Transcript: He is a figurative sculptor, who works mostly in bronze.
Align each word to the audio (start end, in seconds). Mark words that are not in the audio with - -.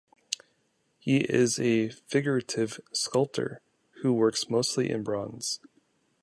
He 0.97 1.17
is 1.17 1.59
a 1.59 1.89
figurative 1.89 2.79
sculptor, 2.91 3.61
who 4.01 4.11
works 4.13 4.49
mostly 4.49 4.89
in 4.89 5.03
bronze. 5.03 5.59